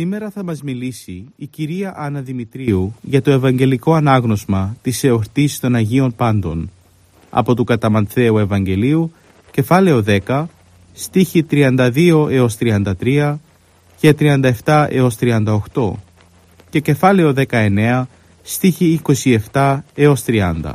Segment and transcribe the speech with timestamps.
[0.00, 5.74] Σήμερα θα μας μιλήσει η κυρία Άννα Δημητρίου για το Ευαγγελικό Ανάγνωσμα της εορτής των
[5.74, 6.70] Αγίων Πάντων
[7.30, 9.12] από του Καταμανθαίου Ευαγγελίου,
[9.50, 10.44] κεφάλαιο 10,
[10.92, 13.36] στίχη 32 έως 33
[13.96, 14.14] και
[14.64, 15.92] 37 έως 38
[16.70, 18.02] και κεφάλαιο 19,
[18.42, 19.00] στίχη
[19.52, 20.72] 27 έως 30.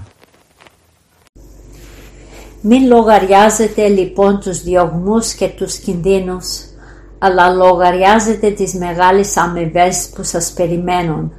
[2.61, 6.74] Μην λογαριάζετε λοιπόν τους διωγμούς και τους κινδύνους
[7.25, 11.31] αλλά λογαριάζετε τις μεγάλες αμοιβές που σας περιμένουν.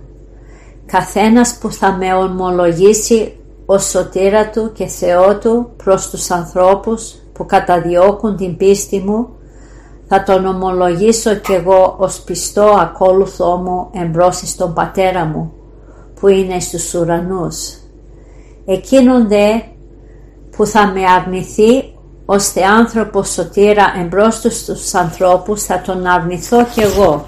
[0.87, 7.47] Καθένας που θα με ομολογήσει ως σωτήρα του και Θεό του προς τους ανθρώπους που
[7.47, 9.29] καταδιώκουν την πίστη μου,
[10.09, 15.53] θα τον ομολογήσω κι εγώ ως πιστό ακόλουθό μου εμπρός στον Πατέρα μου,
[16.20, 17.57] που είναι στους ουρανούς.
[18.64, 19.51] Εκείνον δε
[20.57, 21.95] που θα με αρνηθεί
[22.27, 27.27] ώστε άνθρωπος σωτήρα εμπρός στους ανθρώπους θα τον αρνηθώ κι εγώ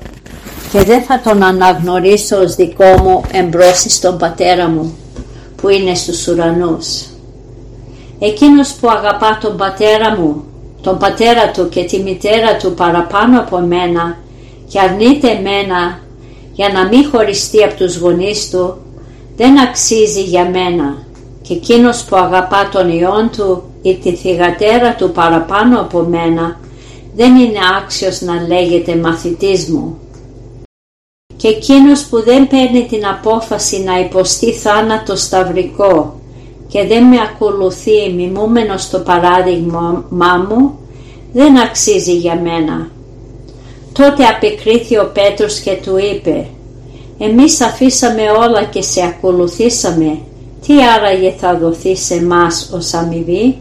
[0.72, 4.96] και δεν θα τον αναγνωρίσω ως δικό μου εμπρός στον πατέρα μου
[5.56, 7.04] που είναι στους ουρανούς.
[8.18, 10.44] Εκείνος που αγαπά τον πατέρα μου,
[10.80, 14.16] τον πατέρα του και τη μητέρα του παραπάνω από μένα
[14.68, 16.00] και αρνείται εμένα
[16.52, 18.76] για να μην χωριστεί από τους γονείς του,
[19.36, 20.96] δεν αξίζει για μένα
[21.48, 26.60] και εκείνος που αγαπά τον Υιόν του ή τη θυγατέρα του παραπάνω από μένα
[27.16, 29.98] δεν είναι άξιος να λέγεται μαθητής μου.
[31.36, 36.20] Και εκείνος που δεν παίρνει την απόφαση να υποστεί θάνατο σταυρικό
[36.68, 40.04] και δεν με ακολουθεί μιμούμενο στο παράδειγμα
[40.48, 40.78] μου
[41.32, 42.90] δεν αξίζει για μένα.
[43.92, 46.46] Τότε απεκρίθη ο Πέτρος και του είπε
[47.18, 50.18] «Εμείς αφήσαμε όλα και σε ακολουθήσαμε,
[50.66, 53.56] τι άραγε θα δοθεί σε μας ως αμοιβή»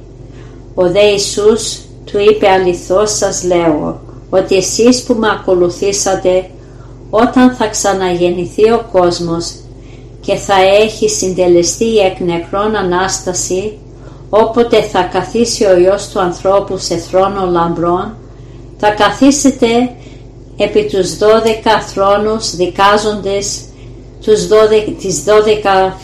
[0.76, 4.00] Ο δε Ιησούς του είπε αληθώς σας λέω
[4.30, 6.50] ότι εσείς που με ακολουθήσατε
[7.10, 9.54] όταν θα ξαναγεννηθεί ο κόσμος
[10.22, 13.78] και θα έχει συντελεστεί η εκ νεκρών Ανάσταση
[14.30, 18.16] όποτε θα καθίσει ο Υιός του ανθρώπου σε θρόνο λαμπρών
[18.78, 19.68] θα καθίσετε
[20.58, 23.62] επί τους δώδεκα θρόνους δικάζοντες
[24.22, 25.98] τους 12, τις δώδεκα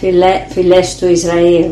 [0.50, 1.72] φυλές του Ισραήλ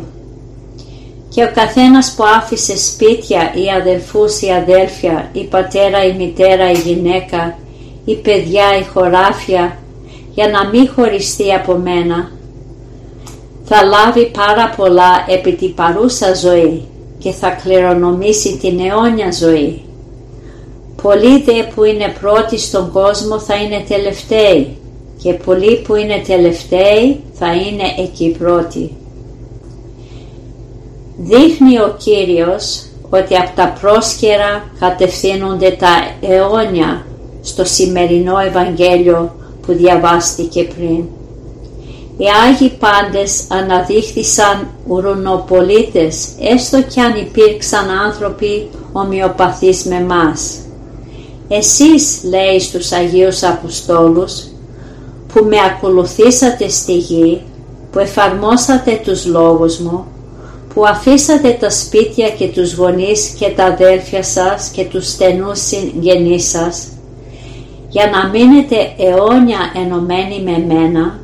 [1.34, 6.74] και ο καθένας που άφησε σπίτια ή αδελφούς ή αδέλφια ή πατέρα ή μητέρα ή
[6.74, 7.58] γυναίκα
[8.06, 9.78] ή παιδιά ή χωράφια
[10.34, 12.32] για να μην χωριστεί από μένα
[13.64, 16.84] θα λάβει πάρα πολλά επί την παρούσα ζωή
[17.18, 19.82] και θα κληρονομήσει την αιώνια ζωή.
[21.02, 24.78] Πολλοί δε που είναι πρώτοι στον κόσμο θα είναι τελευταίοι
[25.24, 28.92] και πολλοί που είναι τελευταίοι θα είναι εκεί πρώτοι.
[31.18, 35.88] Δείχνει ο Κύριος ότι από τα πρόσκαιρα κατευθύνονται τα
[36.22, 37.06] αιώνια
[37.42, 41.04] στο σημερινό Ευαγγέλιο που διαβάστηκε πριν.
[42.18, 50.58] Οι Άγιοι πάντες αναδείχθησαν ουρανοπολίτες έστω κι αν υπήρξαν άνθρωποι ομοιοπαθείς με μας.
[51.48, 54.51] Εσείς λέει στους Αγίους Αποστόλους
[55.34, 57.42] που με ακολουθήσατε στη γη,
[57.92, 60.06] που εφαρμόσατε τους λόγους μου
[60.74, 66.50] που αφήσατε τα σπίτια και τους γονείς και τα αδέλφια σας και τους στενούς συγγενείς
[66.50, 66.88] σας
[67.90, 71.20] για να μείνετε αιώνια ενωμένοι με μένα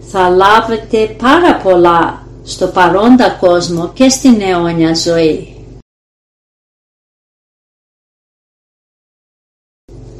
[0.00, 5.49] θα λάβετε πάρα πολλά στο παρόντα κόσμο και στην αιώνια ζωή.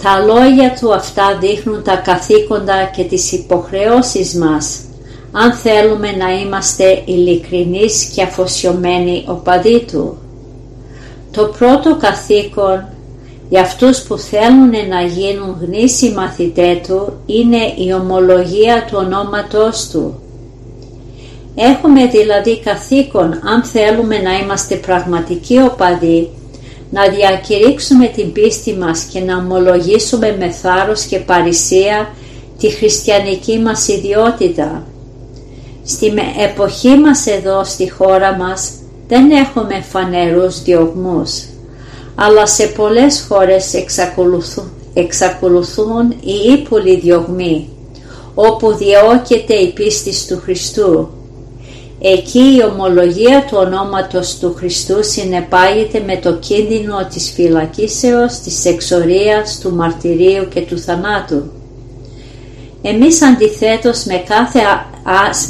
[0.03, 4.81] Τα λόγια του αυτά δείχνουν τα καθήκοντα και τις υποχρεώσεις μας
[5.33, 10.19] αν θέλουμε να είμαστε ειλικρινείς και αφοσιωμένοι οπαδοί Του.
[11.31, 12.85] Το πρώτο καθήκον
[13.49, 20.15] για αυτούς που θέλουν να γίνουν γνήσιοι μαθητές Του είναι η ομολογία του ονόματός Του.
[21.55, 26.31] Έχουμε δηλαδή καθήκον αν θέλουμε να είμαστε πραγματικοί οπαδοί
[26.91, 32.15] να διακηρύξουμε την πίστη μας και να ομολογήσουμε με θάρρος και παρησία
[32.59, 34.87] τη χριστιανική μας ιδιότητα.
[35.85, 36.13] Στη
[36.51, 38.73] εποχή μας εδώ στη χώρα μας
[39.09, 41.45] δεν έχουμε φανερούς διωγμούς,
[42.15, 47.69] αλλά σε πολλές χώρες εξακολουθούν, εξακολουθούν οι ύπουλοι διωγμοί,
[48.35, 51.09] όπου διώκεται η πίστη του Χριστού.
[52.03, 59.59] Εκεί η ομολογία του ονόματος του Χριστού συνεπάγεται με το κίνδυνο της φυλακίσεως, της εξορίας,
[59.59, 61.43] του μαρτυρίου και του θανάτου.
[62.83, 64.61] Εμείς αντιθέτως με κάθε,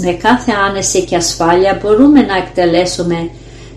[0.00, 3.30] με κάθε άνεση και ασφάλεια μπορούμε να εκτελέσουμε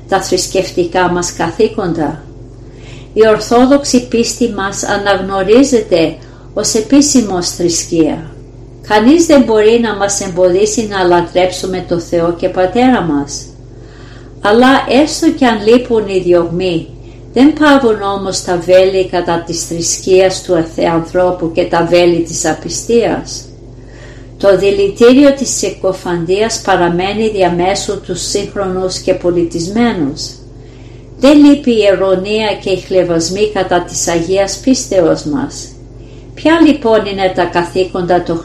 [0.08, 2.24] τα θρησκευτικά μας καθήκοντα.
[3.14, 6.16] Η Ορθόδοξη πίστη μας αναγνωρίζεται
[6.54, 8.33] ως επίσημος θρησκεία.
[8.88, 13.46] Κανείς δεν μπορεί να μας εμποδίσει να λατρέψουμε το Θεό και Πατέρα μας.
[14.42, 14.68] Αλλά
[15.04, 16.88] έστω και αν λείπουν οι διωγμοί,
[17.34, 23.46] δεν πάβουν όμως τα βέλη κατά της θρησκείας του ανθρώπου και τα βέλη της απιστίας.
[24.38, 30.32] Το δηλητήριο της συκοφαντίας παραμένει διαμέσου τους σύγχρονους και πολιτισμένους.
[31.20, 35.73] Δεν λείπει η ερωνία και οι χλεβασμοί κατά της Αγίας πίστεως μας.
[36.44, 38.44] Ποια λοιπόν είναι τα καθήκοντα των,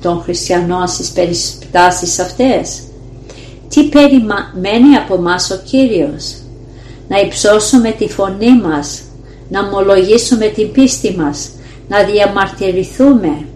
[0.00, 2.82] των χριστιανών στις περιστάσεις αυτές;
[3.68, 6.34] Τι περιμένει από μας ο Κύριος;
[7.08, 9.02] Να υψώσουμε τη φωνή μας,
[9.48, 11.50] να ομολογήσουμε την πίστη μας,
[11.88, 13.46] να διαμαρτυρηθούμε.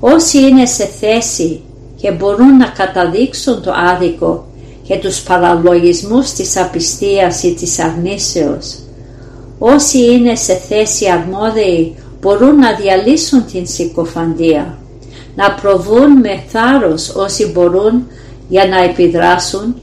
[0.00, 1.60] Όσοι είναι σε θέση
[1.96, 4.46] και μπορούν να καταδείξουν το άδικο
[4.82, 8.78] και τους παραλογισμούς της απιστίας ή της αρνήσεως.
[9.58, 11.94] Όσοι είναι σε θέση αρμόδιοι
[12.24, 14.78] μπορούν να διαλύσουν την συκοφαντία,
[15.36, 18.06] να προβούν με θάρρος όσοι μπορούν
[18.48, 19.74] για να επιδράσουν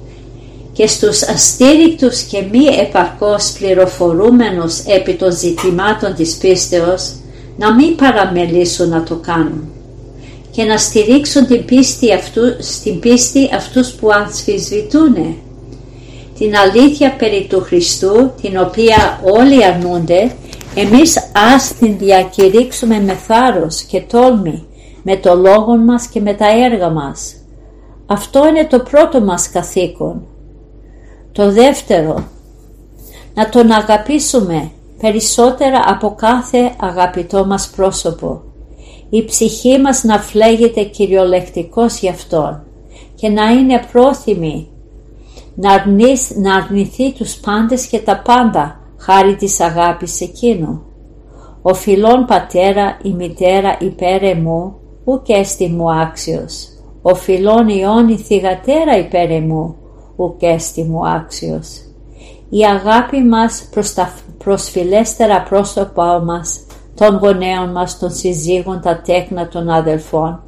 [0.74, 7.14] και στους αστήρικτους και μη επαρκώς πληροφορούμενους επί των ζητημάτων της πίστεως
[7.58, 9.70] να μην παραμελήσουν να το κάνουν
[10.52, 15.16] και να στηρίξουν την πίστη, αυτού, στην πίστη αυτούς που αμφισβητούν
[16.38, 20.32] την αλήθεια περί του Χριστού την οποία όλοι αρνούνται
[20.76, 24.66] εμείς ας την διακηρύξουμε με θάρρος και τόλμη
[25.04, 27.36] με το λόγο μας και με τα έργα μας.
[28.06, 30.26] Αυτό είναι το πρώτο μας καθήκον.
[31.32, 32.24] Το δεύτερο,
[33.34, 38.42] να τον αγαπήσουμε περισσότερα από κάθε αγαπητό μας πρόσωπο.
[39.10, 42.64] Η ψυχή μας να φλέγεται κυριολεκτικός γι' αυτόν
[43.16, 44.68] και να είναι πρόθυμη
[45.56, 45.86] να,
[46.42, 48.81] να αρνηθεί τους πάντες και τα πάντα
[49.12, 50.82] χάρη της αγάπης εκείνου.
[51.62, 56.68] Ο φιλόν πατέρα η μητέρα υπέρε μου, ουκ έστι μου άξιος.
[57.02, 59.76] Ο φιλόν ιών η θυγατέρα υπέρε μου,
[60.16, 61.68] ουκ έστι μου άξιος.
[62.50, 66.66] Η αγάπη μας προς τα προσφυλέστερα πρόσωπά μας,
[66.96, 70.44] των γονέων μας, των συζύγων, τα τέκνα των αδελφών,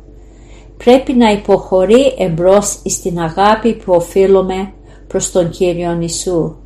[0.78, 4.74] πρέπει να υποχωρεί εμπρός στην αγάπη που οφείλουμε
[5.08, 6.63] προς τον Κύριον Ιησού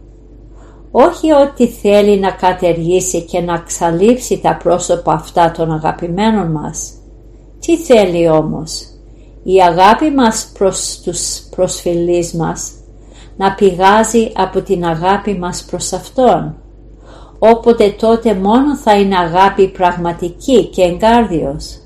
[0.91, 6.91] όχι ότι θέλει να κατεργήσει και να ξαλείψει τα πρόσωπα αυτά των αγαπημένων μας.
[7.60, 8.82] Τι θέλει όμως,
[9.44, 12.72] η αγάπη μας προς τους προσφυλείς μας
[13.38, 16.56] να πηγάζει από την αγάπη μας προς Αυτόν.
[17.39, 21.77] Όποτε τότε μόνο θα είναι αγάπη πραγματική και εγκάρδιος.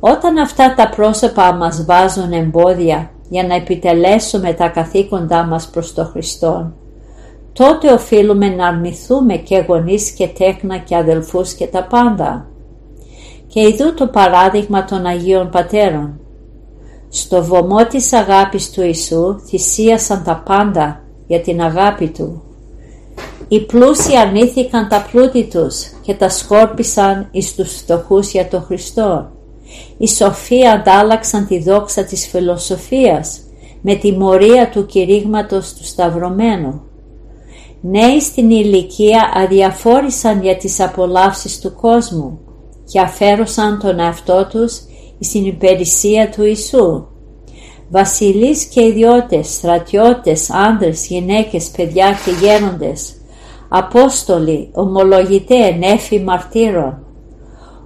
[0.00, 6.06] Όταν αυτά τα πρόσωπα μας βάζουν εμπόδια για να επιτελέσουμε τα καθήκοντά μας προς τον
[6.06, 6.74] Χριστόν,
[7.52, 12.46] τότε οφείλουμε να αρνηθούμε και γονείς και τέκνα και αδελφούς και τα πάντα.
[13.46, 16.20] Και ειδού το παράδειγμα των Αγίων Πατέρων.
[17.08, 22.42] Στο βωμό της αγάπης του Ιησού θυσίασαν τα πάντα για την αγάπη Του.
[23.48, 29.30] Οι πλούσιοι αρνήθηκαν τα πλούτη τους και τα σκόρπισαν εις τους φτωχούς για τον Χριστό.
[29.98, 33.40] Οι σοφοί αντάλλαξαν τη δόξα της φιλοσοφίας
[33.80, 36.82] με τη μορία του κηρύγματος του Σταυρωμένου.
[37.80, 42.38] Νέοι στην ηλικία αδιαφόρησαν για τις απολαύσεις του κόσμου
[42.84, 44.80] και αφαίρωσαν τον εαυτό τους
[45.20, 47.06] στην υπηρεσία του Ιησού.
[47.90, 53.14] Βασιλείς και ιδιώτες, στρατιώτες, άντρες, γυναίκες, παιδιά και γέροντες,
[53.72, 57.04] Απόστολοι, ομολογητέ, νέφοι μαρτύρων.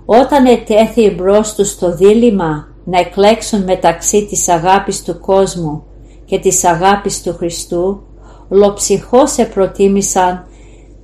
[0.05, 5.85] Όταν ετέθη μπρος τους το δίλημα να εκλέξουν μεταξύ της αγάπης του κόσμου
[6.25, 8.03] και της αγάπης του Χριστού,
[8.49, 10.47] ολοψυχώς επροτίμησαν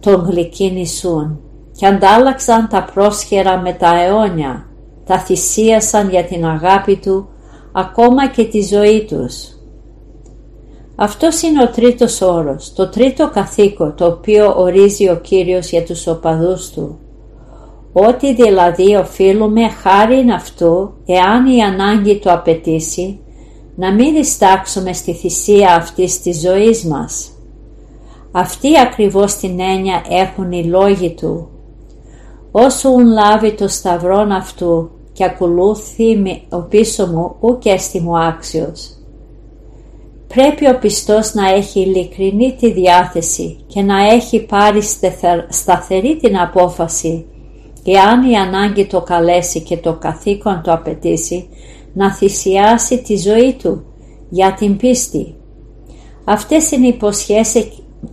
[0.01, 1.41] τον γλυκήν Ιησούν
[1.77, 4.67] και αντάλλαξαν τα πρόσχερα με τα αιώνια,
[5.07, 7.29] τα θυσίασαν για την αγάπη Του
[7.73, 9.55] ακόμα και τη ζωή τους.
[10.97, 16.07] Αυτός είναι ο τρίτος όρος, το τρίτο καθήκο το οποίο ορίζει ο Κύριος για τους
[16.07, 16.99] οπαδούς Του.
[17.93, 23.21] ότι δηλαδή οφείλουμε χάριν αυτού, εάν η ανάγκη το απαιτήσει,
[23.75, 27.31] να μην διστάξουμε στη θυσία αυτής της ζωής μας.
[28.33, 31.49] Αυτή ακριβώς την έννοια έχουν οι λόγοι του.
[32.51, 38.95] Όσο ουν λάβει το σταυρόν αυτού και ακολούθει ο πίσω μου ουκ έστι μου άξιος.
[40.27, 44.81] Πρέπει ο πιστός να έχει ειλικρινή τη διάθεση και να έχει πάρει
[45.49, 47.25] σταθερή την απόφαση
[47.85, 51.49] εάν η ανάγκη το καλέσει και το καθήκον το απαιτήσει
[51.93, 53.85] να θυσιάσει τη ζωή του
[54.29, 55.35] για την πίστη.
[56.25, 56.99] Αυτές είναι οι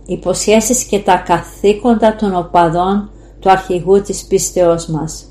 [0.06, 5.24] υποσχέσεις, και τα καθήκοντα των οπαδών του αρχηγού της πίστεώς μας.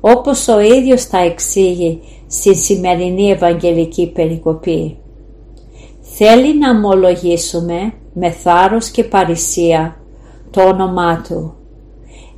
[0.00, 4.98] Όπως ο ίδιος τα εξήγει στη σημερινή Ευαγγελική Περικοπή.
[6.00, 9.96] Θέλει να ομολογήσουμε με θάρρος και παρησία
[10.50, 11.54] το όνομά Του.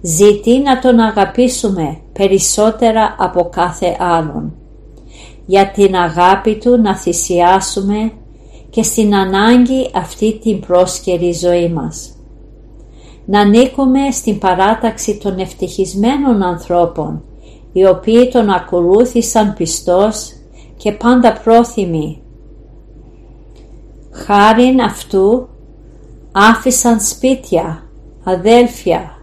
[0.01, 4.60] Ζητεί να Τον αγαπήσουμε περισσότερα από κάθε άλλον.
[5.51, 8.13] Για την αγάπη Του να θυσιάσουμε
[8.71, 12.17] και στην ανάγκη αυτή την πρόσκαιρη ζωή μας.
[13.27, 17.23] Να ανήκουμε στην παράταξη των ευτυχισμένων ανθρώπων,
[17.73, 20.33] οι οποίοι Τον ακολούθησαν πιστός
[20.77, 22.23] και πάντα πρόθυμοι
[24.11, 25.49] Χάριν αυτού
[26.33, 27.83] άφησαν σπίτια,
[28.25, 29.19] αδέλφια,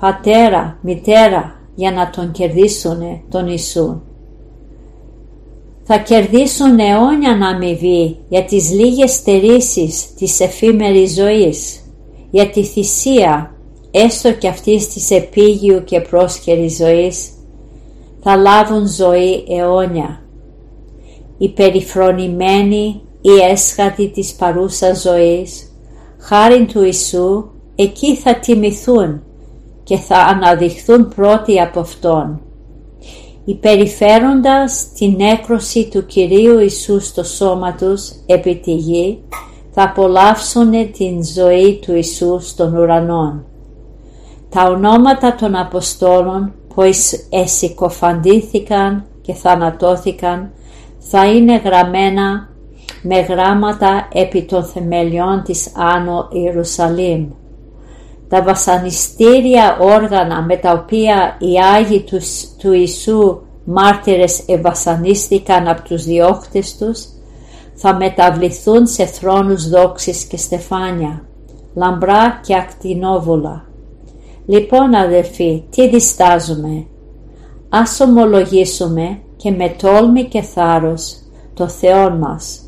[0.00, 4.00] πατέρα, μητέρα για να τον κερδίσουν τον Ιησού.
[5.88, 11.80] Θα κερδίσουν αιώνια αμοιβή για τις λίγες στερήσεις της εφήμερης ζωής,
[12.30, 13.54] για τη θυσία
[13.90, 17.30] έστω και αυτής της επίγειου και πρόσκαιρης ζωής,
[18.22, 20.20] θα λάβουν ζωή αιώνια.
[21.38, 25.72] Οι περιφρονημένοι οι έσχατοι της παρούσας ζωής,
[26.18, 29.22] χάριν του Ιησού, εκεί θα τιμηθούν
[29.82, 32.40] και θα αναδειχθούν πρώτοι από Αυτόν.
[33.48, 39.18] Υπεριφέροντας την έκρωση του Κυρίου Ιησού στο σώμα τους επί τη γη,
[39.70, 43.44] θα απολαύσουν την ζωή του Ιησού στον ουρανό.
[44.48, 46.82] Τα ονόματα των Αποστόλων που
[47.30, 50.50] εσυκοφαντήθηκαν και θανατώθηκαν
[50.98, 52.48] θα είναι γραμμένα
[53.02, 57.26] με γράμματα επί των θεμελιών της Άνω Ιερουσαλήμ.
[58.28, 66.04] Τα βασανιστήρια όργανα με τα οποία οι Άγιοι τους, του Ιησού μάρτυρες ευασανίστηκαν από τους
[66.04, 67.04] διώχτες τους
[67.74, 71.24] θα μεταβληθούν σε θρόνους δόξης και στεφάνια,
[71.74, 73.64] λαμπρά και ακτινόβουλα.
[74.46, 76.86] Λοιπόν αδελφοί, τι διστάζουμε;
[77.68, 81.16] Ας ομολογήσουμε και με τόλμη και θάρρος
[81.54, 82.60] το Θεό μας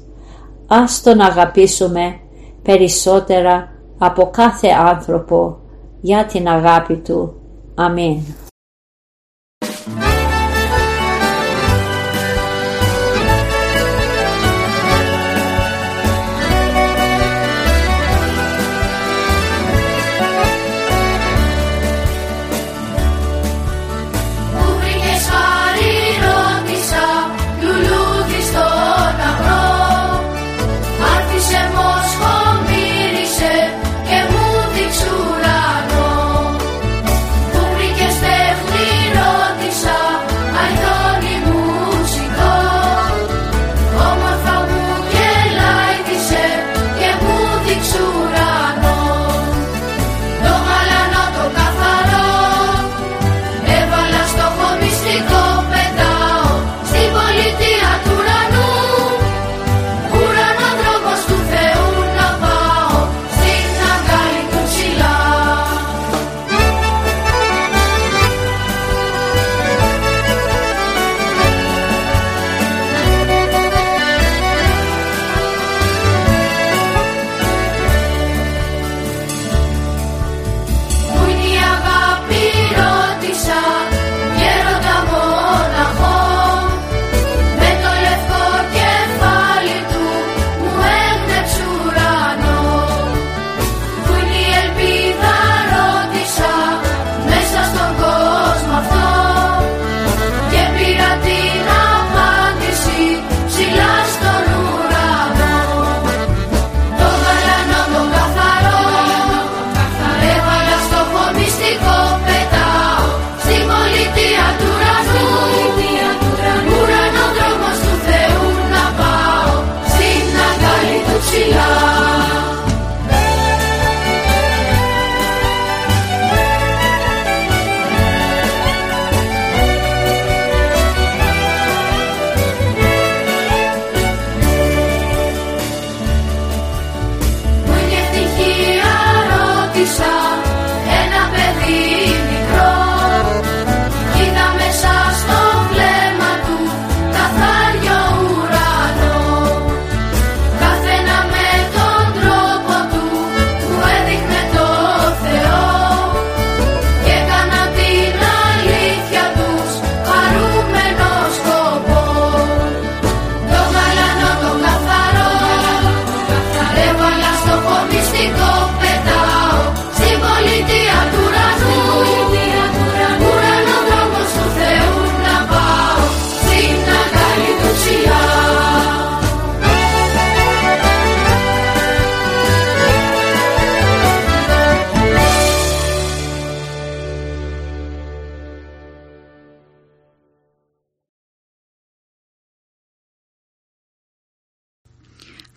[0.69, 2.19] ας τον αγαπήσουμε
[2.63, 5.59] περισσότερα από κάθε άνθρωπο
[6.01, 7.35] για την αγάπη Του.
[7.75, 8.23] Αμήν.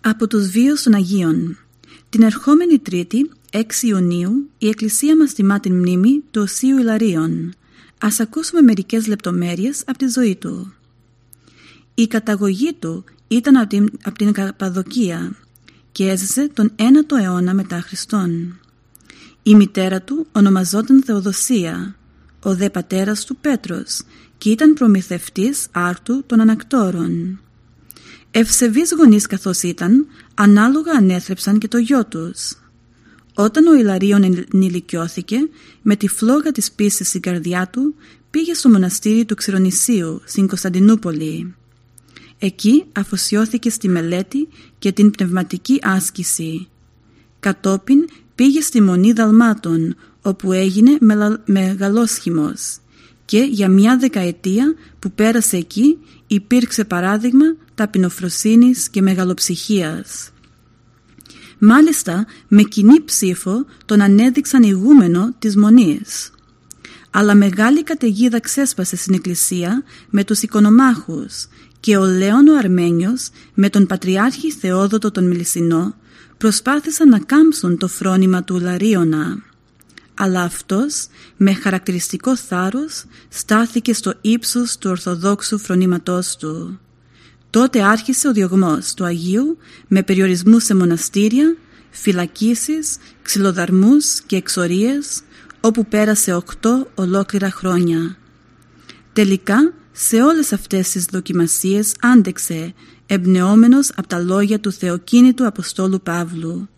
[0.04, 1.58] Από τους βίους των Αγίων
[2.08, 7.52] Την ερχόμενη Τρίτη, 6 Ιουνίου, η Εκκλησία μας τιμά την μνήμη του Οσίου Ιλαρίων.
[8.00, 10.74] Ας ακούσουμε μερικές λεπτομέρειες από τη ζωή του.
[11.94, 15.36] Η καταγωγή του ήταν από την, από την Καπαδοκία
[15.92, 18.60] και έζησε τον 1ο αιώνα μετά Χριστόν.
[19.42, 21.96] Η μητέρα του ονομαζόταν Θεοδοσία,
[22.42, 24.02] ο δε πατέρας του Πέτρος
[24.38, 27.40] και ήταν προμηθευτής άρτου των ανακτόρων.
[28.34, 32.52] Ευσεβείς γονείς καθώς ήταν, ανάλογα ανέθρεψαν και το γιο τους.
[33.34, 35.36] Όταν ο Ιλαρίων ενηλικιώθηκε,
[35.82, 37.94] με τη φλόγα της πίστης στην καρδιά του,
[38.30, 41.54] πήγε στο μοναστήρι του Ξηρονησίου, στην Κωνσταντινούπολη.
[42.38, 46.68] Εκεί αφοσιώθηκε στη μελέτη και την πνευματική άσκηση.
[47.40, 50.98] Κατόπιν πήγε στη Μονή Δαλμάτων, όπου έγινε
[51.44, 52.76] μεγαλόσχημος
[53.24, 60.30] και για μια δεκαετία που πέρασε εκεί υπήρξε παράδειγμα ταπεινοφροσύνης και μεγαλοψυχίας.
[61.58, 66.30] Μάλιστα με κοινή ψήφο τον ανέδειξαν ηγούμενο της Μονής.
[67.10, 71.46] Αλλά μεγάλη καταιγίδα ξέσπασε στην εκκλησία με τους οικονομάχους
[71.80, 75.94] και ο Λέων ο Αρμένιος με τον Πατριάρχη Θεόδοτο τον Μιλισσινό
[76.38, 79.42] προσπάθησαν να κάμψουν το φρόνημα του Λαρίωνα.
[80.14, 86.80] Αλλά αυτός με χαρακτηριστικό θάρρος στάθηκε στο ύψος του Ορθοδόξου φρονήματός του.
[87.52, 91.56] Τότε άρχισε ο διωγμός του Αγίου με περιορισμούς σε μοναστήρια,
[91.90, 95.20] φυλακίσεις, ξυλοδαρμούς και εξορίες
[95.60, 98.16] όπου πέρασε οκτώ ολόκληρα χρόνια.
[99.12, 102.74] Τελικά σε όλες αυτές τις δοκιμασίες άντεξε
[103.06, 106.68] εμπνεόμενος από τα λόγια του θεοκίνητου Αποστόλου Παύλου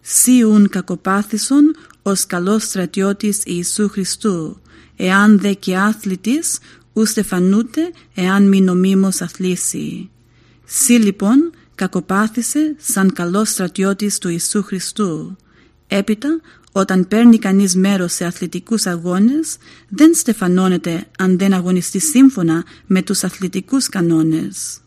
[0.00, 4.60] «Σιούν κακοπάθησον ως καλός στρατιώτης Ιησού Χριστού,
[4.96, 6.58] εάν δε και άθλητης,
[6.92, 10.10] ου στεφανούτε εάν μη νομίμως αθλήσει».
[10.64, 15.36] Σύ λοιπόν κακοπάθησε σαν καλός στρατιώτης του Ιησού Χριστού.
[15.86, 16.40] Έπειτα,
[16.72, 19.56] όταν παίρνει κανείς μέρος σε αθλητικούς αγώνες,
[19.88, 24.80] δεν στεφανώνεται αν δεν αγωνιστεί σύμφωνα με τους αθλητικούς κανόνες.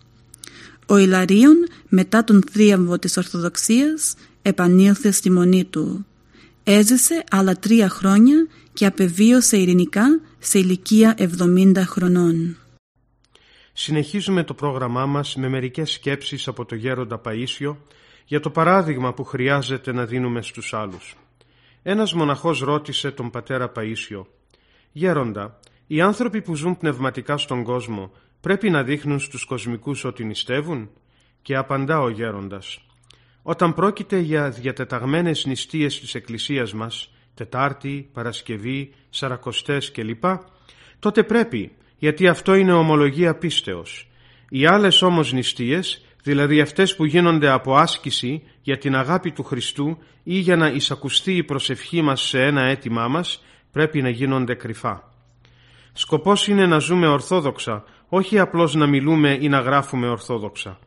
[0.85, 1.55] Ο Ιλαρίων
[1.89, 6.05] μετά τον θρίαμβο της Ορθοδοξίας επανήλθε στη μονή του.
[6.63, 12.57] Έζησε άλλα τρία χρόνια και απεβίωσε ειρηνικά σε ηλικία 70 χρονών.
[13.77, 17.75] Συνεχίζουμε το πρόγραμμά μας με μερικές σκέψεις από το γέροντα Παΐσιο
[18.25, 21.15] για το παράδειγμα που χρειάζεται να δίνουμε στους άλλους.
[21.83, 24.25] Ένας μοναχός ρώτησε τον πατέρα Παΐσιο
[24.91, 28.11] «Γέροντα, οι άνθρωποι που ζουν πνευματικά στον κόσμο
[28.41, 30.89] πρέπει να δείχνουν στους κοσμικούς ότι νηστεύουν»
[31.41, 32.79] και απαντά ο γέροντας
[33.41, 40.23] «Όταν πρόκειται για διατεταγμένες νηστείες της Εκκλησίας μας, Τετάρτη, Παρασκευή, Σαρακοστές κλπ,
[40.99, 44.09] τότε πρέπει γιατί αυτό είναι ομολογία πίστεως.
[44.49, 49.97] Οι άλλες όμως νηστείες, δηλαδή αυτές που γίνονται από άσκηση για την αγάπη του Χριστού
[50.23, 55.11] ή για να εισακουστεί η προσευχή μας σε ένα αίτημά μας, πρέπει να γίνονται κρυφά.
[55.93, 60.79] Σκοπός είναι να ζούμε ορθόδοξα, όχι απλώς να μιλούμε ή να γράφουμε ορθόδοξα.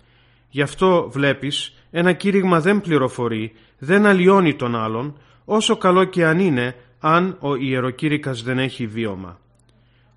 [0.51, 6.39] Γι' αυτό βλέπεις, ένα κήρυγμα δεν πληροφορεί, δεν αλλοιώνει τον άλλον, όσο καλό και αν
[6.39, 9.39] είναι, αν ο ιεροκήρυκας δεν έχει βίωμα.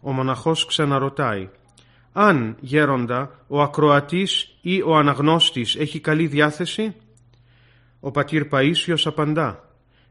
[0.01, 1.49] Ο μοναχός ξαναρωτάει
[2.13, 6.95] «Αν, γέροντα, ο ακροατής ή ο αναγνώστης έχει καλή διάθεση»
[7.99, 9.69] Ο πατήρ Παΐσιος απαντά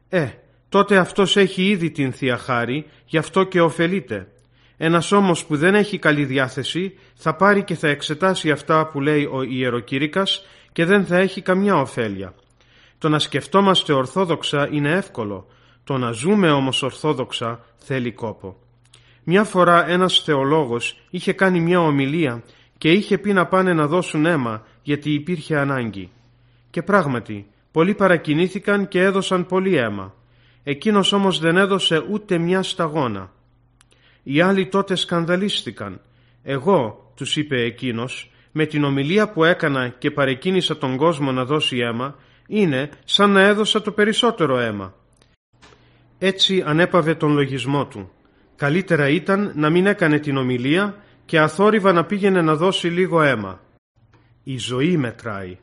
[0.09, 0.29] «Ε,
[0.69, 4.27] τότε αυτός έχει ήδη την Θεία Χάρη, γι' αυτό και ωφελείται.
[4.77, 9.25] Ένας όμως που δεν έχει καλή διάθεση θα πάρει και θα εξετάσει αυτά που λέει
[9.25, 12.33] ο ιεροκήρυκας και δεν θα έχει καμιά ωφέλεια.
[12.97, 15.47] Το να σκεφτόμαστε ορθόδοξα είναι εύκολο,
[15.83, 18.57] το να ζούμε όμως ορθόδοξα θέλει κόπο.
[19.23, 22.43] Μια φορά ένας θεολόγος είχε κάνει μια ομιλία
[22.77, 26.09] και είχε πει να πάνε να δώσουν αίμα γιατί υπήρχε ανάγκη.
[26.69, 30.13] Και πράγματι, πολλοί παρακινήθηκαν και έδωσαν πολύ αίμα.
[30.63, 33.31] Εκείνος όμως δεν έδωσε ούτε μια σταγόνα.
[34.23, 36.01] Οι άλλοι τότε σκανδαλίστηκαν.
[36.43, 41.77] Εγώ, τους είπε εκείνος, με την ομιλία που έκανα και παρεκκίνησα τον κόσμο να δώσει
[41.77, 42.15] αίμα,
[42.47, 44.93] είναι σαν να έδωσα το περισσότερο αίμα.
[46.19, 48.11] Έτσι ανέπαβε τον λογισμό του.
[48.61, 50.95] Καλύτερα ήταν να μην έκανε την ομιλία
[51.25, 53.59] και αθόρυβα να πήγαινε να δώσει λίγο αίμα.
[54.43, 55.57] Η ζωή μετράει.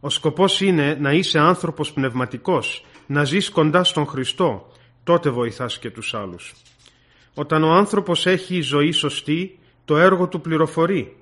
[0.00, 4.72] Ο σκοπός είναι να είσαι άνθρωπος πνευματικός, να ζεις κοντά στον Χριστό,
[5.04, 6.54] τότε βοηθάς και τους άλλους.
[7.34, 11.16] Όταν ο άνθρωπος έχει ζωή σωστή, το έργο του πληροφορεί.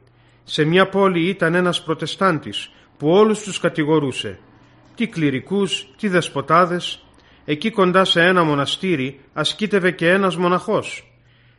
[0.44, 4.38] Σε μια πόλη ήταν ένας προτεστάντης που όλους τους κατηγορούσε.
[4.94, 7.04] Τι κληρικούς, τι δεσποτάδες.
[7.44, 11.04] Εκεί κοντά σε ένα μοναστήρι ασκήτευε και ένας μοναχός.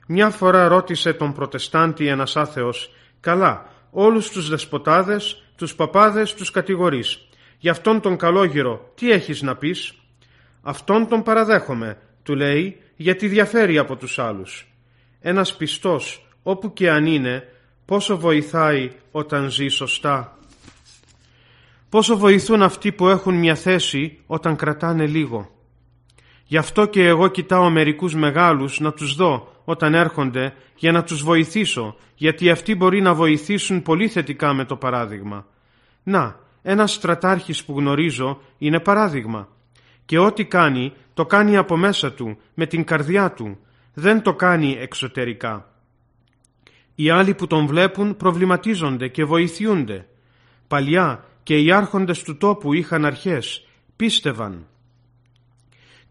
[0.08, 7.28] Μια φορά ρώτησε τον προτεστάντη ένας άθεος «Καλά, όλους τους δεσποτάδες, τους παπάδες τους κατηγορείς.
[7.58, 9.94] Για αυτόν τον καλόγυρο τι έχεις να πεις»
[10.62, 14.68] «Αυτόν τον παραδέχομαι», του λέει, γιατί διαφέρει από τους άλλους.
[15.20, 17.44] Ένας πιστός, όπου και αν είναι,
[17.86, 20.38] πόσο βοηθάει όταν ζει σωστά.
[21.90, 25.52] Πόσο βοηθούν αυτοί που έχουν μια θέση όταν κρατάνε λίγο.
[26.46, 31.24] Γι' αυτό και εγώ κοιτάω μερικούς μεγάλους να τους δω όταν έρχονται για να τους
[31.24, 35.46] βοηθήσω, γιατί αυτοί μπορεί να βοηθήσουν πολύ θετικά με το παράδειγμα.
[36.04, 39.48] Να, ένας στρατάρχης που γνωρίζω είναι παράδειγμα
[40.06, 43.58] και ό,τι κάνει το κάνει από μέσα του, με την καρδιά του,
[43.94, 45.70] δεν το κάνει εξωτερικά.
[46.96, 50.08] Οι άλλοι που τον βλέπουν προβληματίζονται και βοηθιούνται.
[50.68, 54.66] Παλιά και οι άρχοντες του τόπου είχαν αρχές, πίστευαν.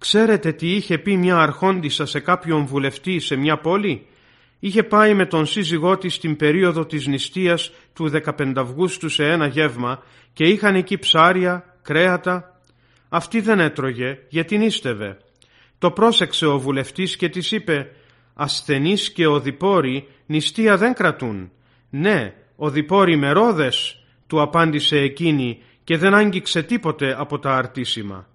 [0.01, 4.07] Ξέρετε τι είχε πει μια αρχόντισσα σε κάποιον βουλευτή σε μια πόλη;
[4.59, 9.47] Είχε πάει με τον σύζυγό της στην περίοδο της νηστείας του 15 Αυγούστου σε ένα
[9.47, 12.61] γεύμα και είχαν εκεί ψάρια, κρέατα.
[13.09, 15.19] Αυτή δεν έτρωγε γιατί νίστευε.
[15.79, 17.91] Το πρόσεξε ο βουλευτής και της είπε
[18.35, 21.51] «Ασθενείς και οδηπόροι νηστεία δεν κρατούν».
[21.91, 28.29] «Ναι, οδηπόροι με ρόδες», του απάντησε εκείνη και δεν άγγιξε τίποτε από τα αρτήσιμα.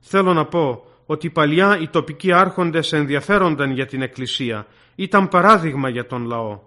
[0.00, 6.06] Θέλω να πω ότι παλιά οι τοπικοί άρχοντες ενδιαφέρονταν για την Εκκλησία, ήταν παράδειγμα για
[6.06, 6.60] τον λαό.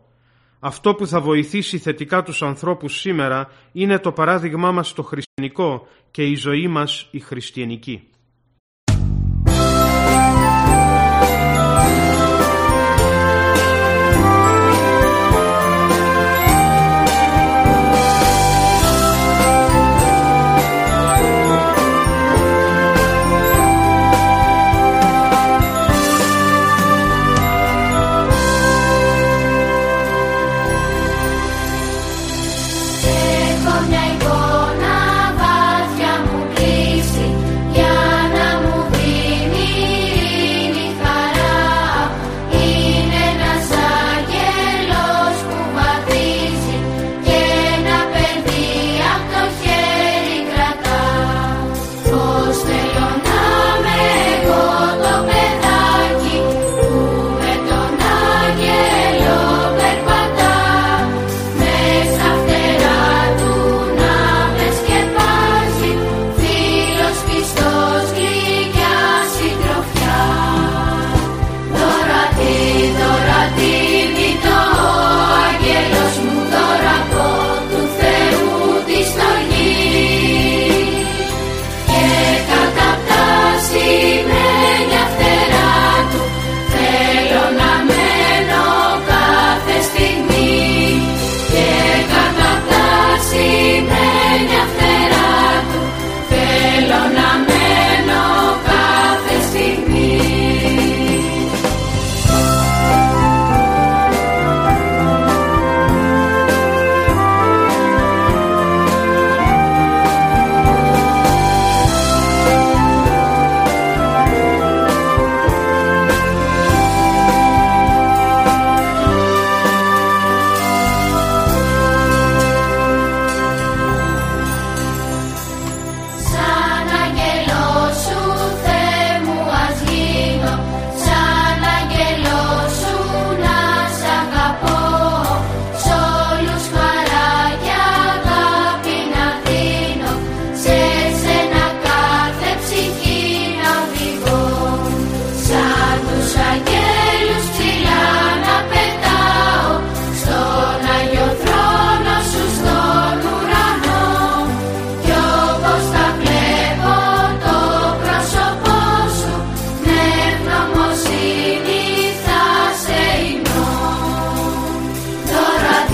[0.60, 6.23] Αυτό που θα βοηθήσει θετικά τους ανθρώπους σήμερα είναι το παράδειγμά μας το χριστιανικό και
[6.23, 8.08] η ζωή μας η χριστιανική.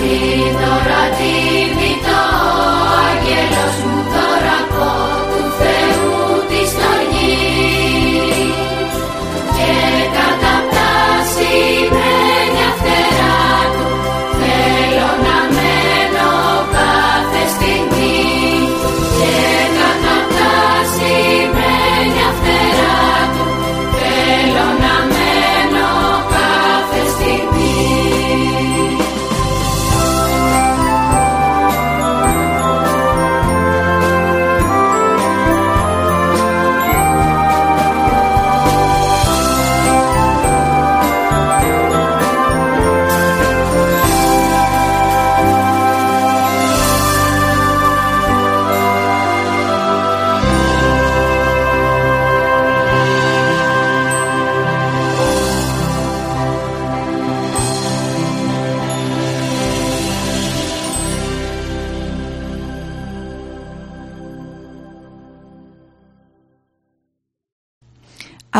[0.02, 0.41] see.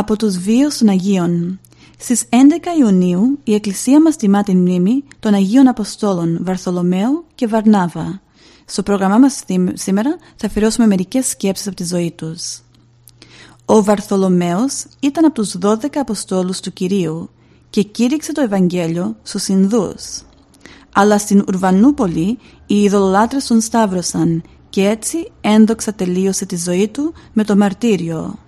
[0.02, 1.60] Από τους βίους των Αγίων
[1.98, 2.34] Στις 11
[2.80, 8.20] Ιουνίου η Εκκλησία μας τιμά την μνήμη των Αγίων Αποστόλων Βαρθολομαίου και Βαρνάβα.
[8.64, 12.60] Στο πρόγραμμά μας σήμερα θα αφιερώσουμε μερικές σκέψεις από τη ζωή τους.
[13.64, 17.30] Ο Βαρθολομαίος ήταν από τους 12 Αποστόλους του Κυρίου
[17.70, 20.22] και κήρυξε το Ευαγγέλιο στους Ινδούς.
[20.94, 27.44] Αλλά στην Ουρβανούπολη οι ειδωλολάτρες τον σταύρωσαν και έτσι ένδοξα τελείωσε τη ζωή του με
[27.44, 28.38] το μαρτύριο.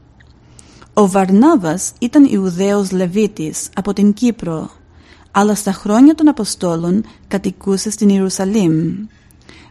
[0.97, 4.71] Ο Βαρνάβας ήταν Ιουδαίος Λεβίτης από την Κύπρο,
[5.31, 9.07] αλλά στα χρόνια των Αποστόλων κατοικούσε στην Ιερουσαλήμ.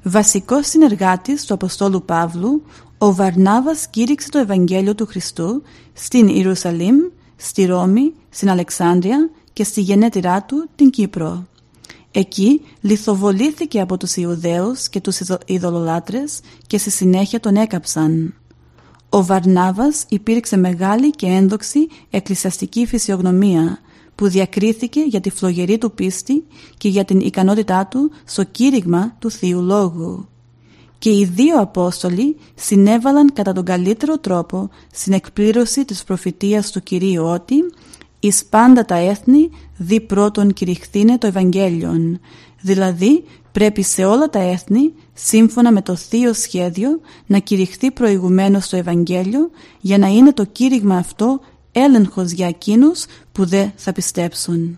[0.03, 2.63] Βασικός συνεργάτης του Αποστόλου Παύλου,
[2.97, 5.61] ο Βαρνάβας κήρυξε το Ευαγγέλιο του Χριστού
[5.93, 6.95] στην Ιερουσαλήμ,
[7.35, 11.47] στη Ρώμη, στην Αλεξάνδρεια και στη γενέτειρά του την Κύπρο.
[12.11, 18.33] Εκεί λιθοβολήθηκε από τους Ιουδαίους και τους ειδωλολάτρες και στη συνέχεια τον έκαψαν.
[19.15, 23.79] Ο Βαρνάβας υπήρξε μεγάλη και ένδοξη εκκλησιαστική φυσιογνωμία
[24.15, 26.43] που διακρίθηκε για τη φλογερή του πίστη
[26.77, 30.27] και για την ικανότητά του στο κήρυγμα του Θείου Λόγου.
[30.99, 37.23] Και οι δύο Απόστολοι συνέβαλαν κατά τον καλύτερο τρόπο στην εκπλήρωση της προφητείας του Κυρίου
[37.25, 37.55] ότι
[38.19, 42.19] «Εις πάντα τα έθνη δι πρώτον κηρυχθήνε το Ευαγγέλιον»,
[42.61, 48.77] δηλαδή πρέπει σε όλα τα έθνη, σύμφωνα με το θείο σχέδιο, να κηρυχθεί προηγουμένως το
[48.77, 51.39] Ευαγγέλιο για να είναι το κήρυγμα αυτό
[51.71, 54.77] έλεγχος για εκείνους που δεν θα πιστέψουν.